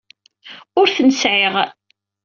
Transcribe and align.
Ur 0.79 0.87
ten-sɛiɣ. 0.95 1.55